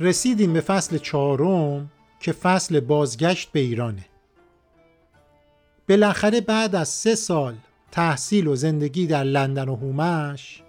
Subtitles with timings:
[0.00, 1.90] رسیدیم به فصل چهارم
[2.20, 4.04] که فصل بازگشت به ایرانه.
[5.88, 7.54] بالاخره بعد از سه سال
[7.92, 10.62] تحصیل و زندگی در لندن و هومش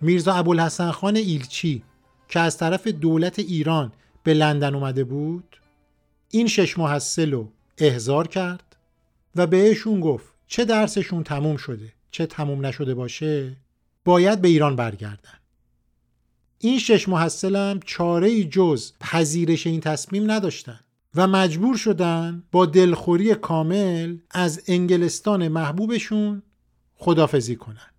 [0.00, 1.82] میرزا ابوالحسن خان ایلچی
[2.28, 5.56] که از طرف دولت ایران به لندن اومده بود
[6.30, 8.76] این شش محصل رو احضار کرد
[9.36, 13.56] و بهشون گفت چه درسشون تموم شده چه تموم نشده باشه
[14.04, 15.35] باید به ایران برگردن.
[16.58, 20.80] این شش محصلم چاره جز پذیرش این تصمیم نداشتن
[21.14, 26.42] و مجبور شدن با دلخوری کامل از انگلستان محبوبشون
[26.94, 27.90] خدافزی کنن.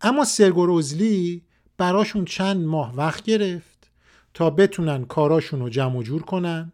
[0.00, 1.42] اما سرگوروزلی
[1.78, 3.90] براشون چند ماه وقت گرفت
[4.34, 6.72] تا بتونن کاراشون رو جمع جور کنن.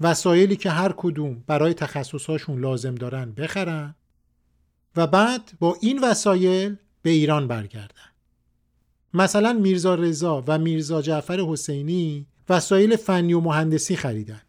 [0.00, 3.94] وسایلی که هر کدوم برای تخصصاشون لازم دارن بخرن
[4.96, 8.09] و بعد با این وسایل به ایران برگردن.
[9.14, 14.42] مثلا میرزا رضا و میرزا جعفر حسینی وسایل فنی و مهندسی خریدن.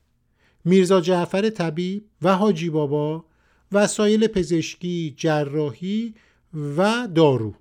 [0.65, 3.25] میرزا جعفر طبیب و حاجی بابا
[3.71, 6.15] وسایل پزشکی، جراحی
[6.77, 7.53] و دارو.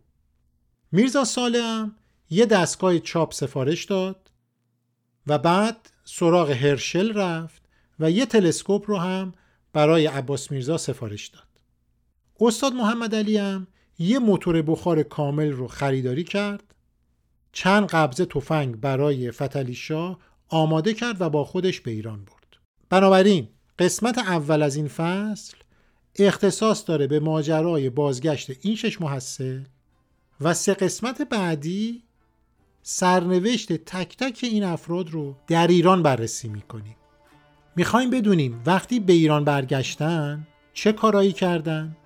[0.92, 1.96] میرزا سالم
[2.30, 4.30] یه دستگاه چاپ سفارش داد
[5.26, 7.62] و بعد سراغ هرشل رفت
[8.00, 9.34] و یه تلسکوپ رو هم
[9.72, 11.42] برای عباس میرزا سفارش داد.
[12.40, 13.66] استاد محمد علی هم
[13.98, 16.69] یه موتور بخار کامل رو خریداری کرد
[17.52, 22.56] چند قبضه تفنگ برای فتلی شاه آماده کرد و با خودش به ایران برد.
[22.90, 23.48] بنابراین
[23.78, 25.56] قسمت اول از این فصل
[26.16, 29.60] اختصاص داره به ماجرای بازگشت این شش محصل
[30.40, 32.02] و سه قسمت بعدی
[32.82, 36.96] سرنوشت تک تک این افراد رو در ایران بررسی می‌کنیم.
[37.76, 41.96] می‌خوایم بدونیم وقتی به ایران برگشتن چه کارایی کردن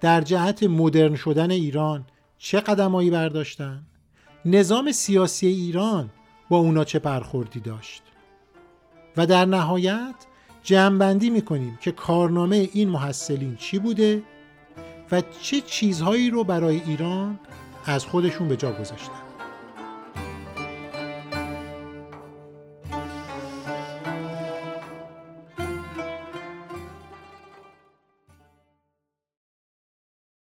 [0.00, 2.06] در جهت مدرن شدن ایران
[2.38, 3.86] چه قدمایی برداشتن
[4.48, 6.10] نظام سیاسی ایران
[6.48, 8.02] با اونا چه برخوردی داشت.
[9.16, 10.14] و در نهایت
[10.62, 14.22] جمعبندی می‌کنیم که کارنامه این محصلین چی بوده
[15.12, 17.40] و چه چیزهایی رو برای ایران
[17.84, 19.25] از خودشون به جا گذاشتن.